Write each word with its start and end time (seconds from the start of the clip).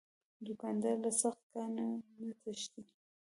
دوکاندار 0.47 0.95
له 1.05 1.11
سخت 1.21 1.41
کار 1.53 1.69
نه 1.75 1.83
نه 2.27 2.33
تښتي. 2.41 2.81